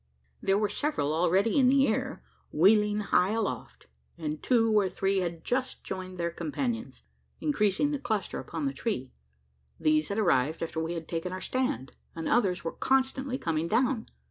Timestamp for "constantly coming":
12.73-13.67